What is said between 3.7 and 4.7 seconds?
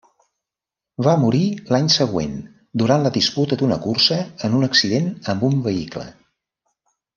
cursa en un